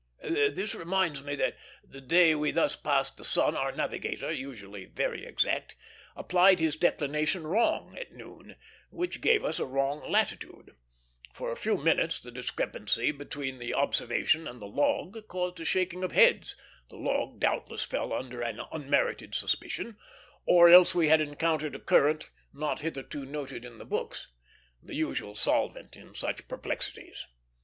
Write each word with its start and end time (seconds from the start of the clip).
This 0.23 0.73
reminds 0.73 1.21
me 1.21 1.35
that, 1.35 1.55
the 1.83 2.01
day 2.01 2.33
we 2.33 2.49
thus 2.49 2.75
passed 2.75 3.17
the 3.17 3.23
sun, 3.23 3.55
our 3.55 3.71
navigator, 3.71 4.31
usually 4.31 4.85
very 4.85 5.23
exact, 5.27 5.75
applied 6.15 6.57
his 6.57 6.75
declination 6.75 7.45
wrong 7.45 7.95
at 7.95 8.11
noon, 8.11 8.55
which 8.89 9.21
gave 9.21 9.45
us 9.45 9.59
a 9.59 9.65
wrong 9.67 10.03
latitude. 10.11 10.75
For 11.35 11.51
a 11.51 11.55
few 11.55 11.77
minutes 11.77 12.19
the 12.19 12.31
discrepancy 12.31 13.11
between 13.11 13.59
the 13.59 13.75
observation 13.75 14.47
and 14.47 14.59
the 14.59 14.65
log 14.65 15.27
caused 15.27 15.59
a 15.59 15.65
shaking 15.65 16.03
of 16.03 16.13
heads; 16.13 16.55
the 16.89 16.97
log 16.97 17.39
doubtless 17.39 17.83
fell 17.85 18.11
under 18.11 18.41
an 18.41 18.59
unmerited 18.71 19.35
suspicion, 19.35 19.97
or 20.47 20.67
else 20.67 20.95
we 20.95 21.09
had 21.09 21.21
encountered 21.21 21.75
a 21.75 21.79
current 21.79 22.31
not 22.51 22.79
hitherto 22.79 23.23
noted 23.23 23.63
in 23.63 23.77
the 23.77 23.85
books, 23.85 24.29
the 24.81 24.95
usual 24.95 25.35
solvent 25.35 25.95
in 25.95 26.15
such 26.15 26.47
perplexities. 26.47 27.27